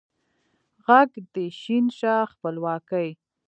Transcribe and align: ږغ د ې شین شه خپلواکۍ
ږغ 0.85 1.11
د 1.33 1.35
ې 1.45 1.47
شین 1.61 1.85
شه 1.97 2.13
خپلواکۍ 2.31 3.09